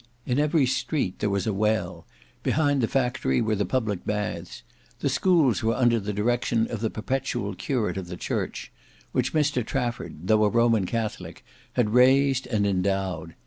In 0.25 0.39
every 0.39 0.65
street 0.65 1.19
there 1.19 1.29
was 1.29 1.45
a 1.45 1.53
well: 1.53 2.07
behind 2.41 2.81
the 2.81 2.87
factory 2.87 3.39
were 3.39 3.53
the 3.53 3.67
public 3.67 4.03
baths; 4.03 4.63
the 4.99 5.09
schools 5.09 5.61
were 5.61 5.75
under 5.75 5.99
the 5.99 6.11
direction 6.11 6.65
of 6.71 6.79
the 6.79 6.89
perpetual 6.89 7.53
curate 7.53 7.97
of 7.97 8.07
the 8.07 8.17
church, 8.17 8.71
which 9.11 9.31
Mr 9.31 9.63
Trafford, 9.63 10.21
though 10.27 10.43
a 10.43 10.49
Roman 10.49 10.87
Catholic, 10.87 11.45
had 11.73 11.91
raised 11.93 12.47
and 12.47 12.65
endowed. 12.65 13.35